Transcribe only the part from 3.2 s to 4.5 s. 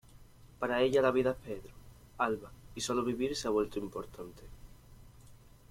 se ha vuelto importante.